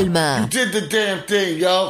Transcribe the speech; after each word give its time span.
Alma. 0.00 0.46
Did 0.50 0.72
the 0.72 0.82
damn 0.82 1.22
thing, 1.22 1.58
yo. 1.58 1.89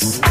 house. 0.00 0.27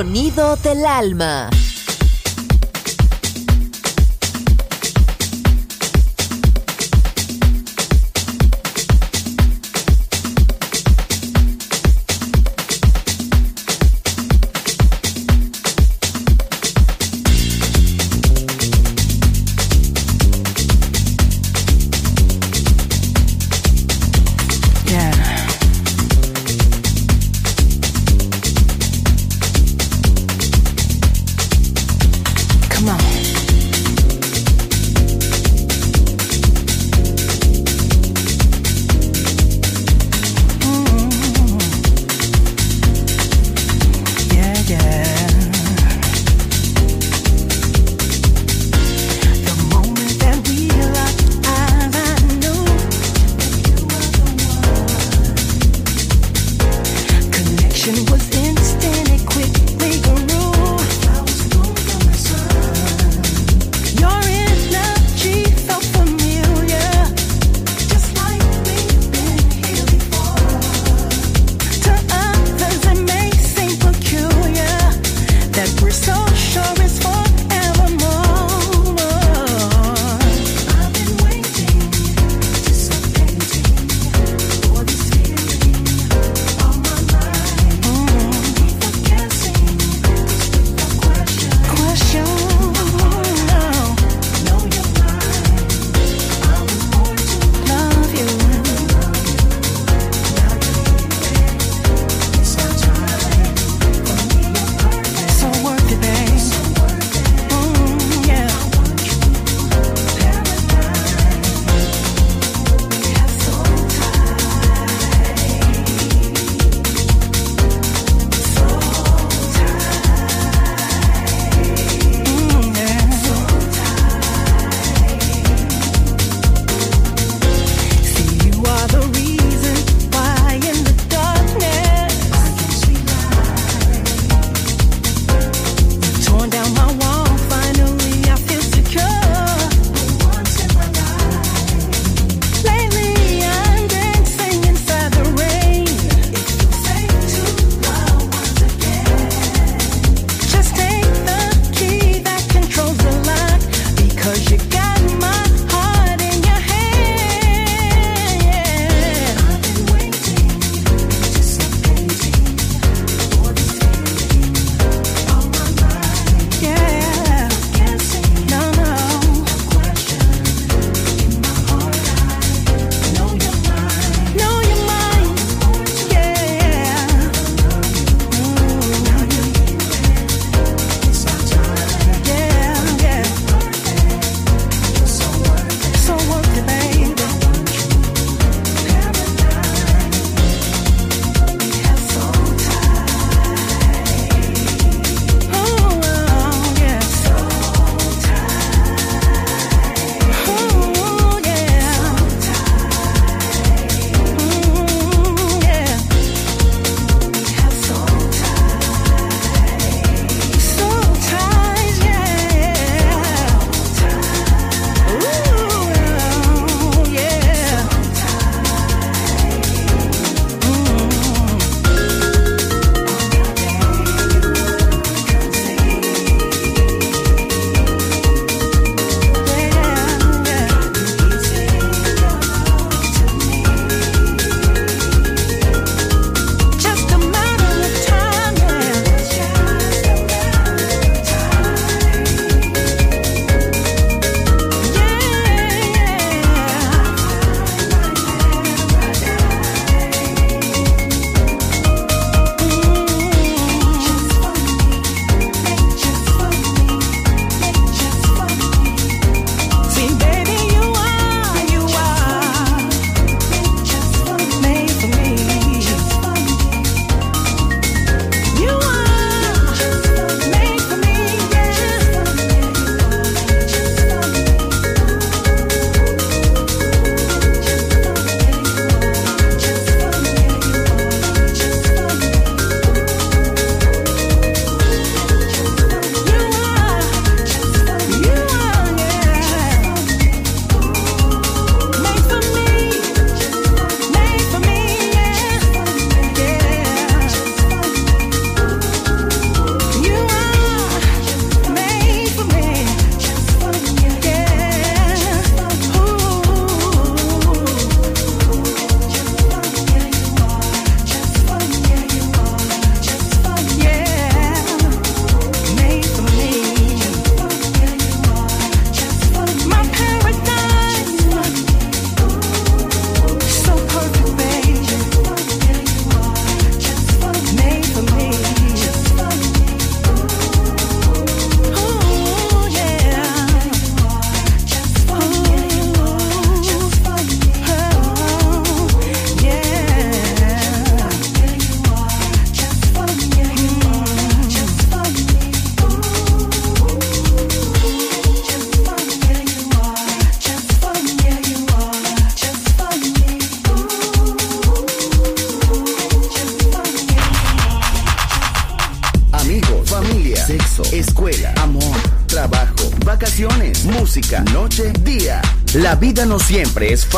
Sonido 0.00 0.56
del 0.56 0.86
alma. 0.86 1.50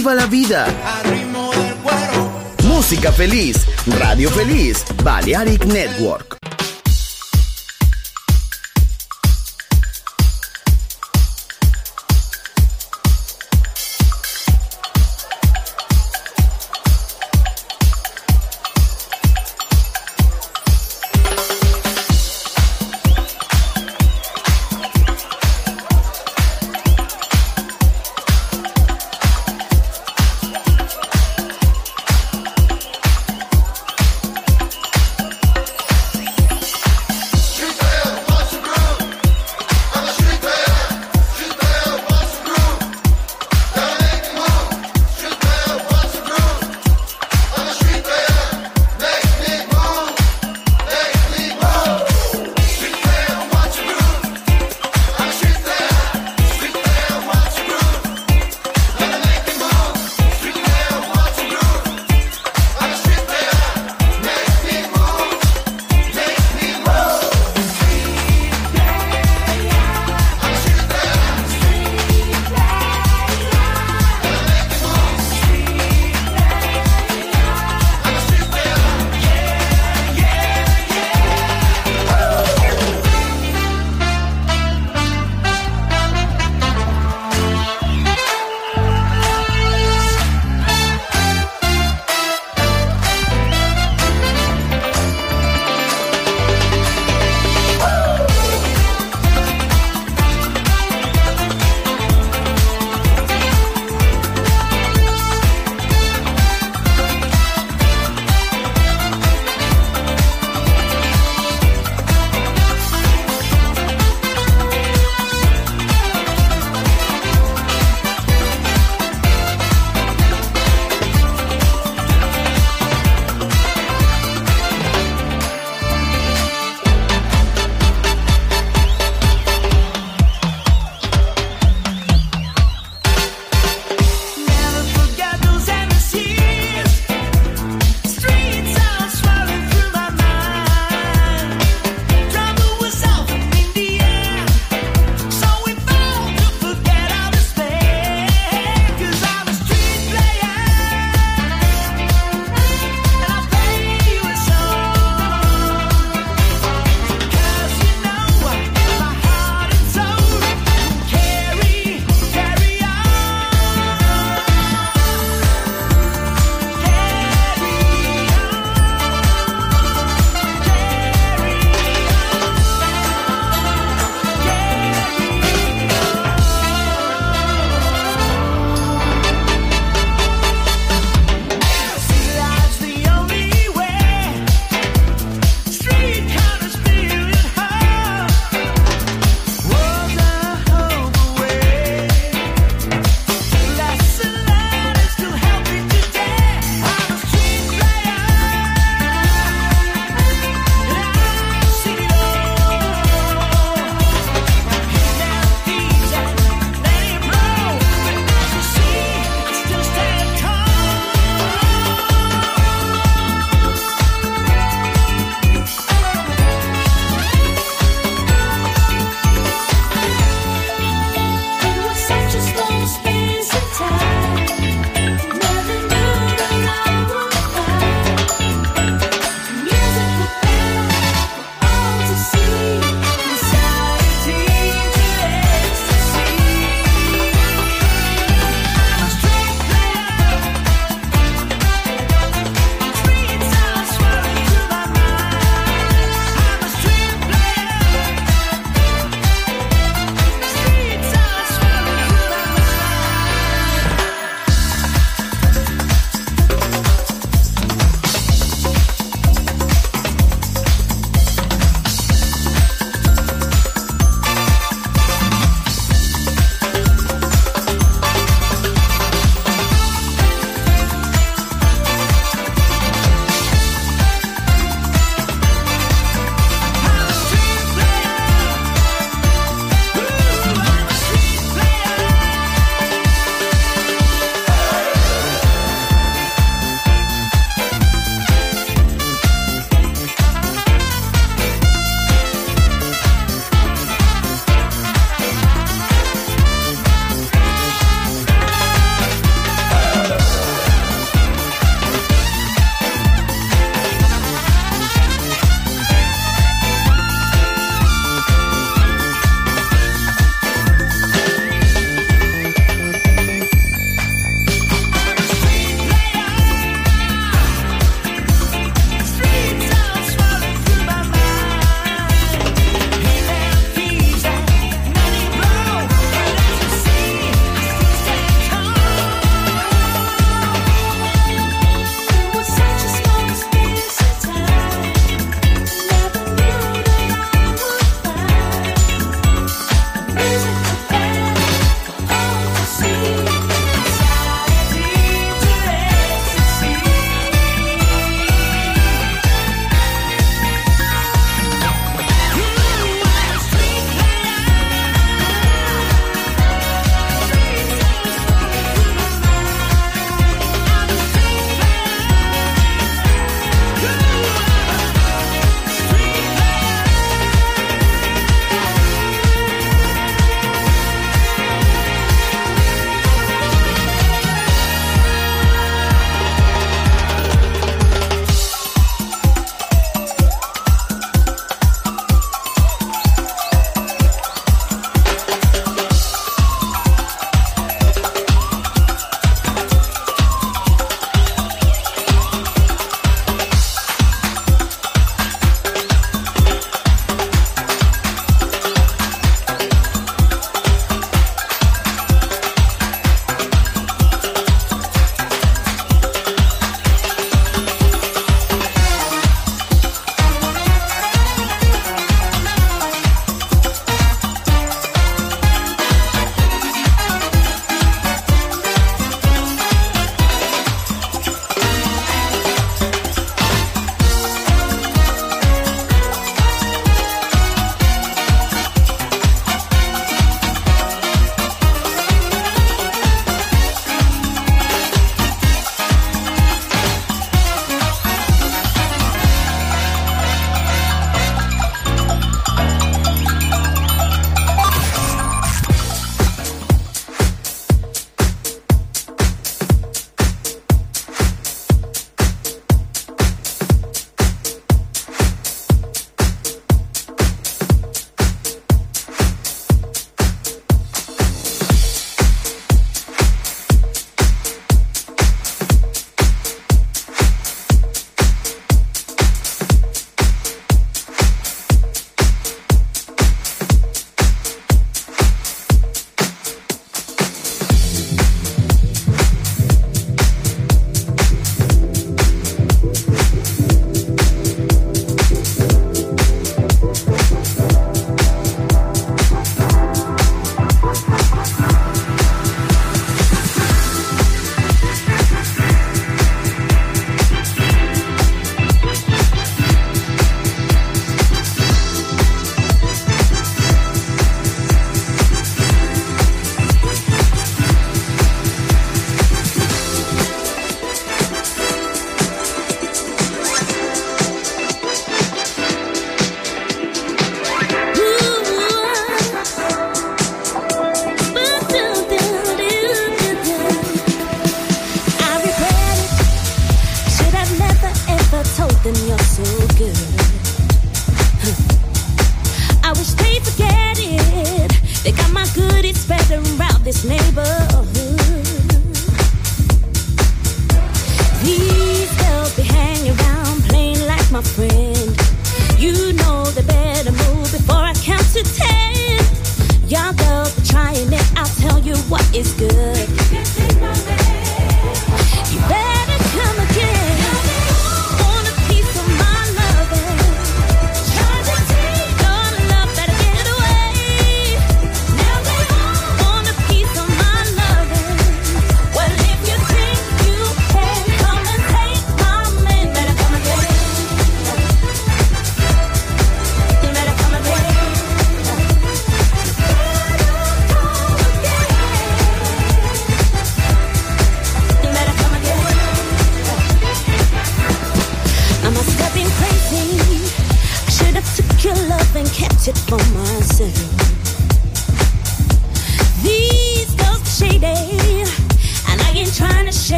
¡Viva 0.00 0.14
la 0.14 0.24
vida! 0.24 0.66
Música 2.64 3.12
feliz, 3.12 3.66
radio 3.98 4.30
feliz, 4.30 4.82
Balearic 5.04 5.66
Network. 5.66 6.29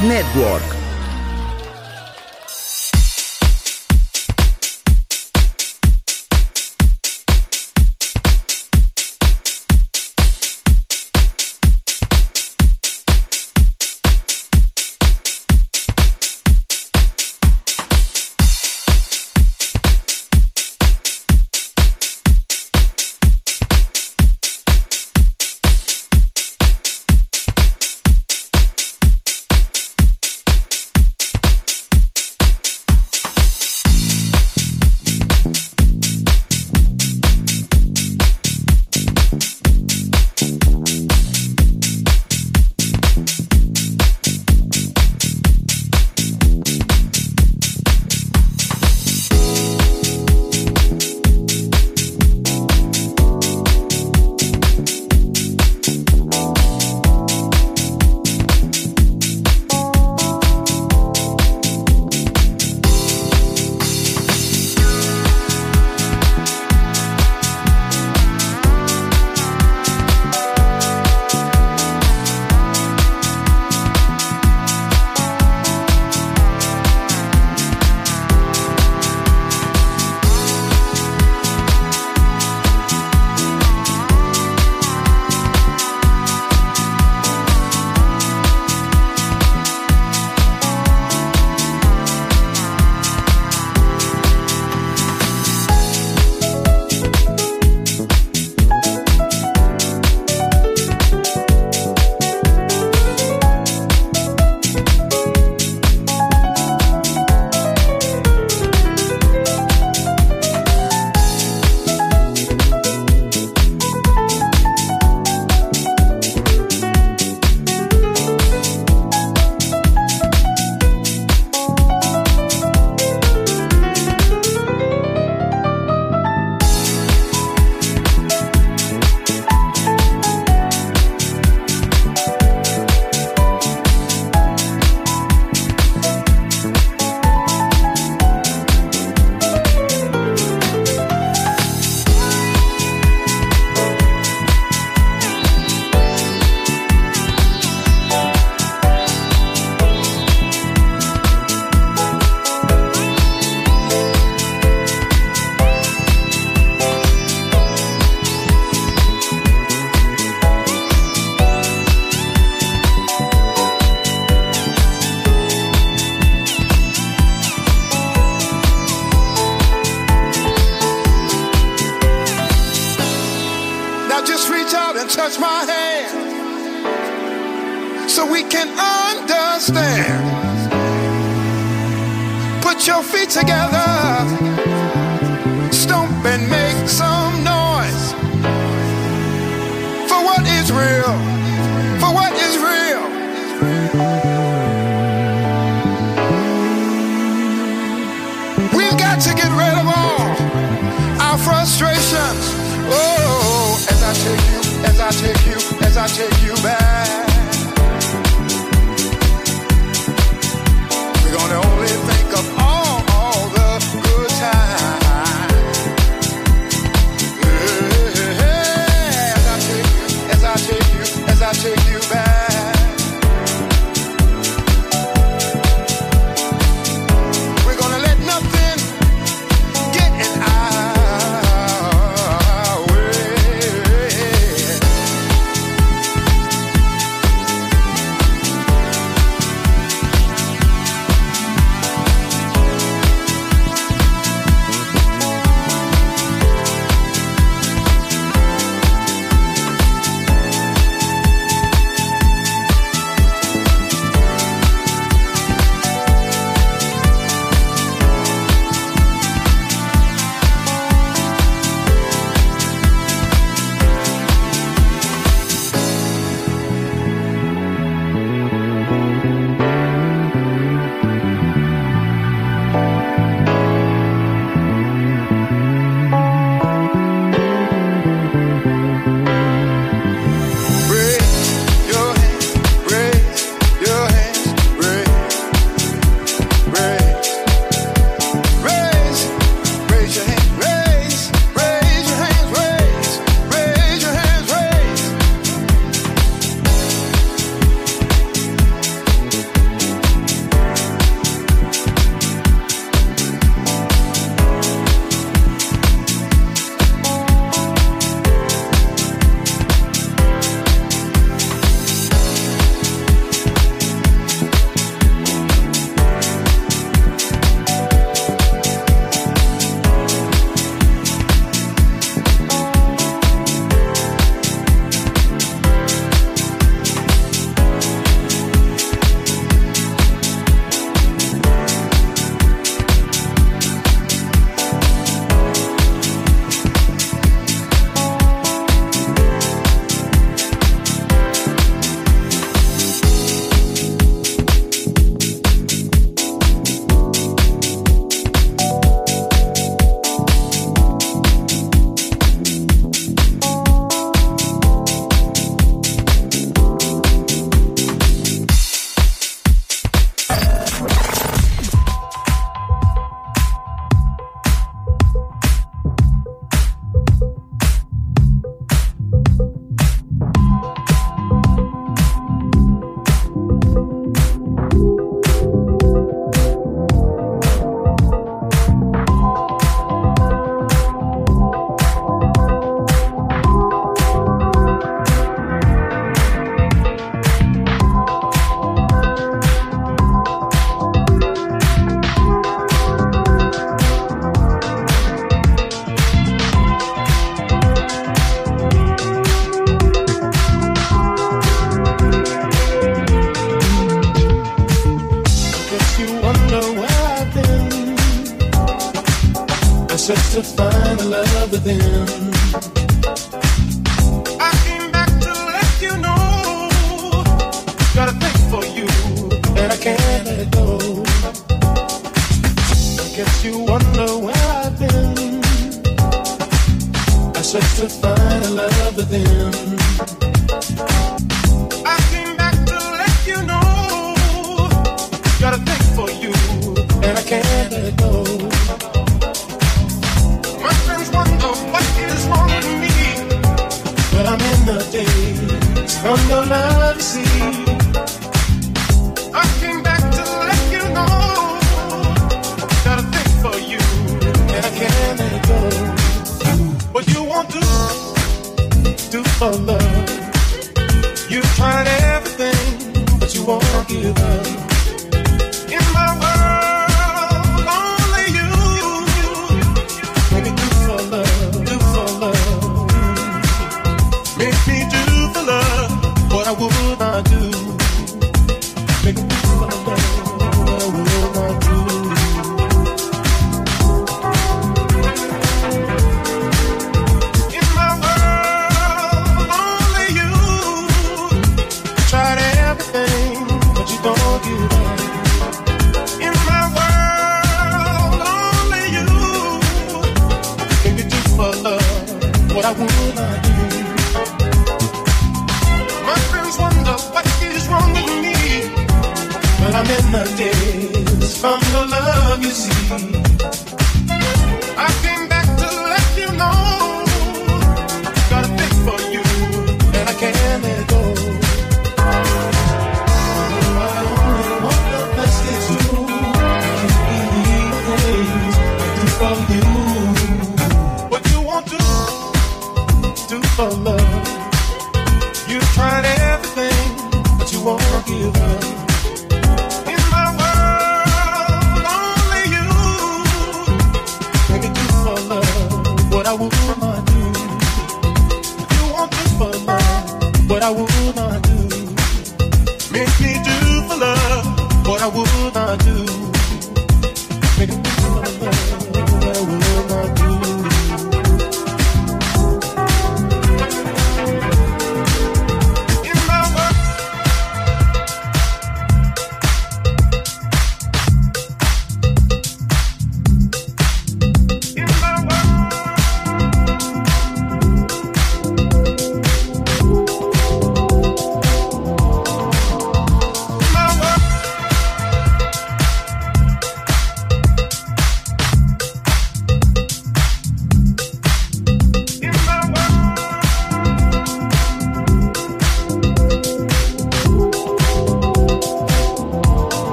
Network. 0.00 0.61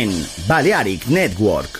En 0.00 0.26
Balearic 0.46 1.08
Network. 1.08 1.79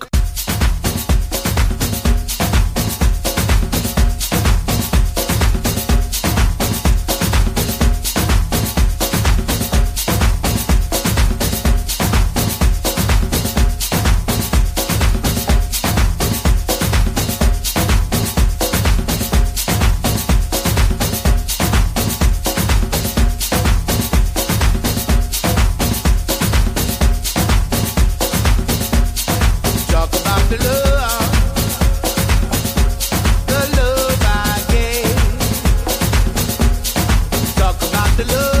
the 38.17 38.25
love. 38.25 38.60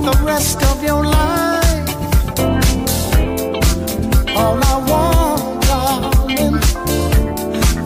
the 0.00 0.16
rest 0.24 0.62
of 0.62 0.82
your 0.82 1.04
life. 1.04 1.88
All 4.36 4.58
I 4.62 4.76
want, 4.90 5.62
darling, 5.66 6.54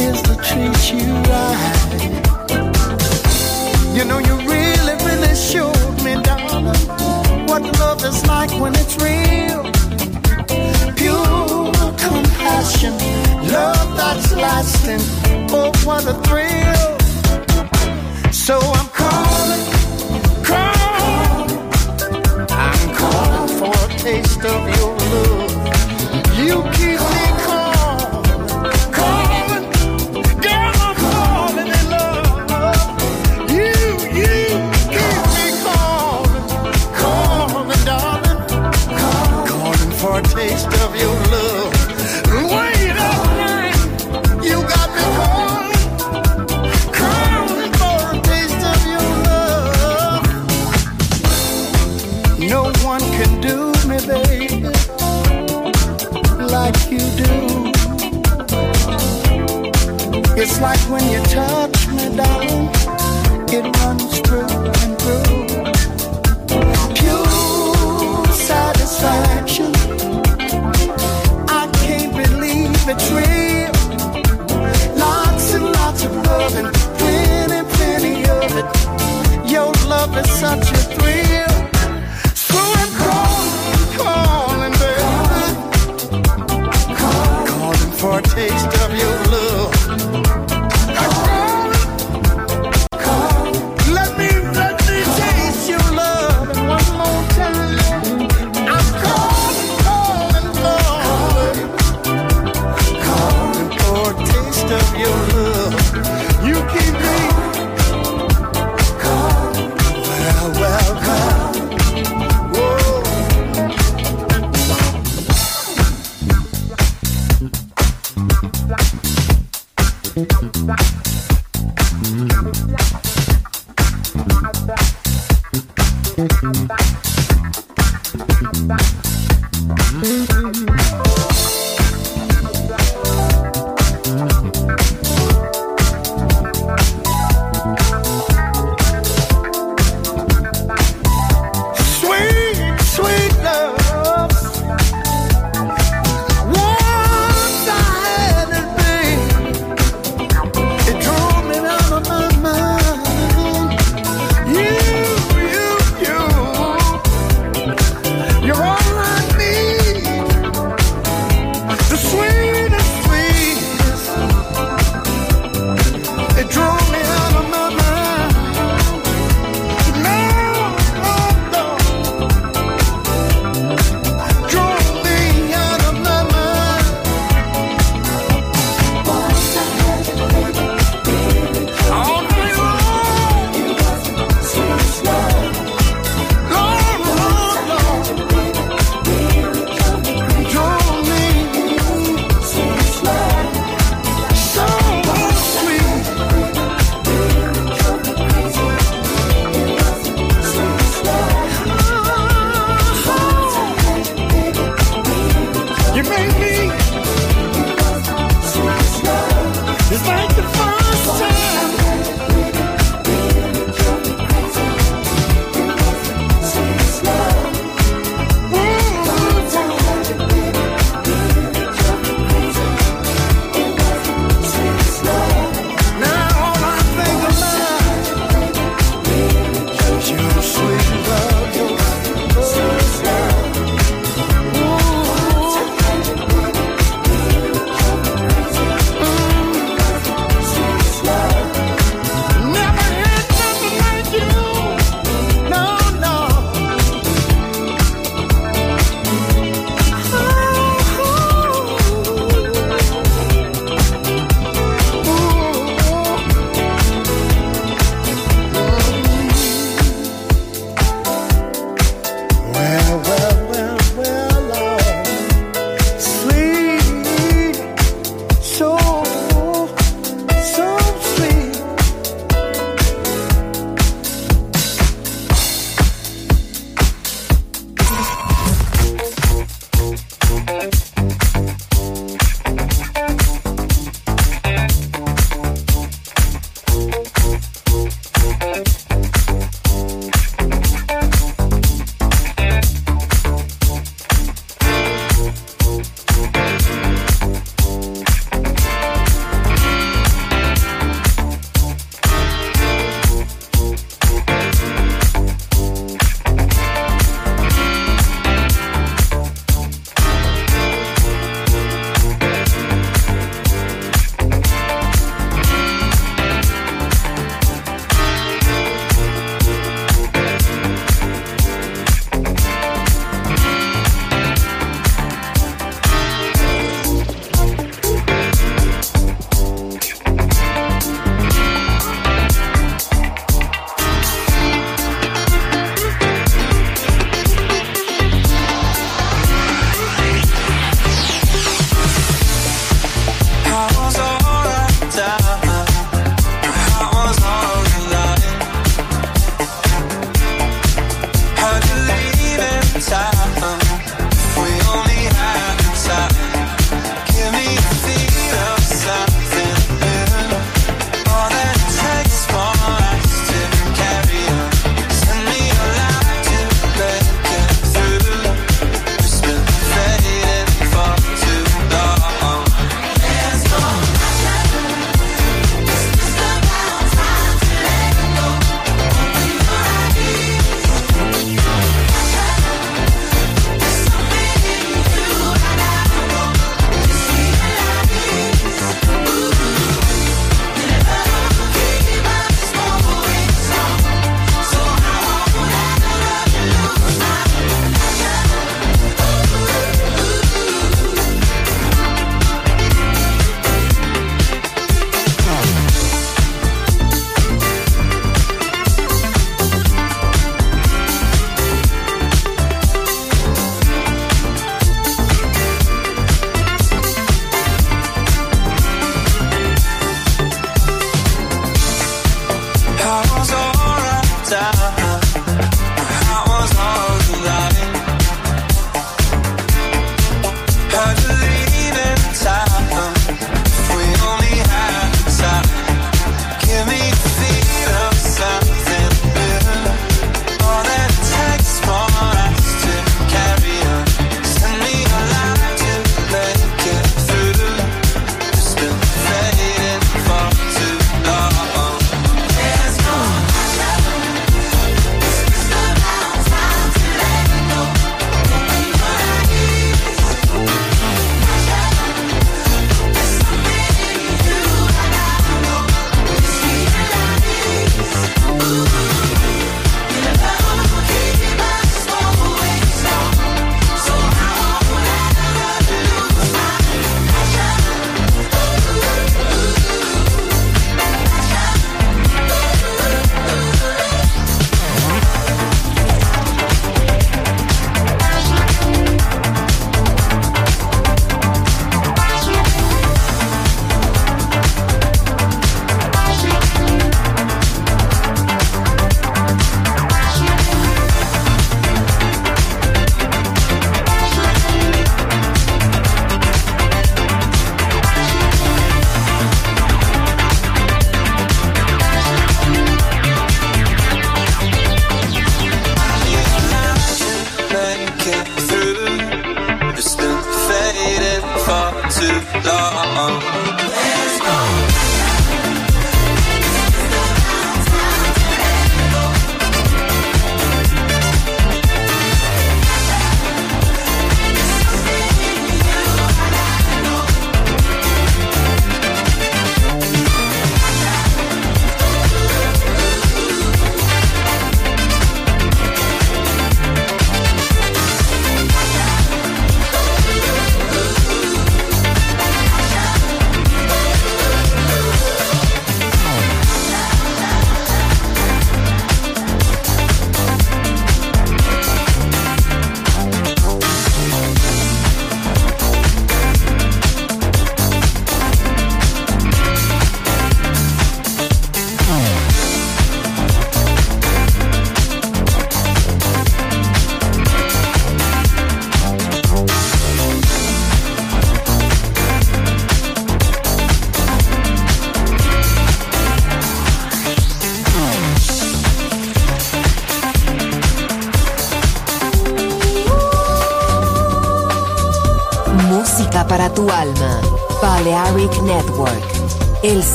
is 0.00 0.20
to 0.22 0.34
treat 0.48 0.82
you 0.92 1.14
right. 1.30 2.00
You 3.96 4.04
know, 4.04 4.18
you 4.18 4.36
really, 4.48 4.94
really 5.06 5.34
showed 5.34 6.02
me, 6.04 6.20
darling, 6.22 6.80
what 7.46 7.62
love 7.78 8.04
is 8.04 8.26
like 8.26 8.50
when 8.60 8.74
it's 8.74 8.96
real. 8.96 9.62
Pure 10.96 11.72
compassion, 11.96 12.94
love 13.52 13.96
that's 13.96 14.32
lasting. 14.32 15.00
Oh, 15.52 15.72
what 15.84 16.04
a 16.06 16.14
thrill. 16.24 16.90
So 18.32 18.58
I'm 18.58 18.89
you. 26.50 26.79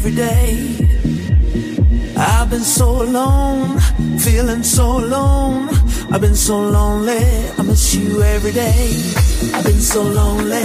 every 0.00 0.16
day. 0.16 0.54
I've 2.16 2.48
been 2.48 2.64
so 2.64 3.02
alone, 3.02 3.78
feeling 4.18 4.62
so 4.62 4.96
alone. 4.96 5.68
I've 6.10 6.22
been 6.22 6.34
so 6.34 6.58
lonely, 6.58 7.22
I 7.58 7.62
miss 7.62 7.94
you 7.94 8.22
every 8.22 8.52
day. 8.52 8.92
I've 9.52 9.64
been 9.64 9.78
so 9.78 10.02
lonely. 10.02 10.59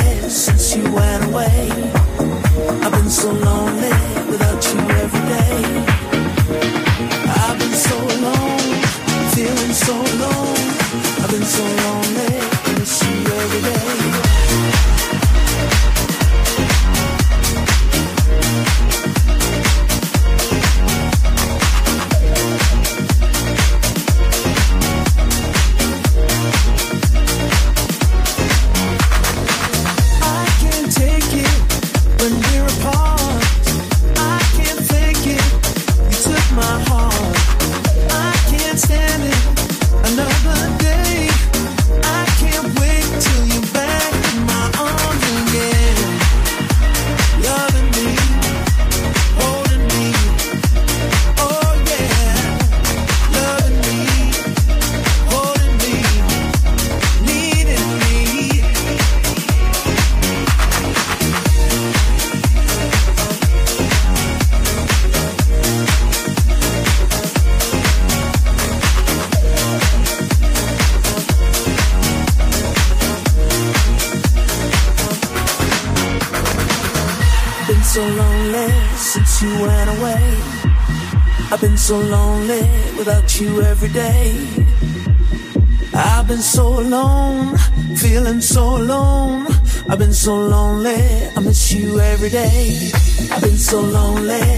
so 90.25 90.35
lonely. 90.37 91.29
I 91.35 91.39
miss 91.39 91.71
you 91.71 91.99
every 91.99 92.31
day. 92.31 92.89
I've 93.31 93.41
been 93.43 93.59
so 93.59 93.79
lonely. 93.79 94.54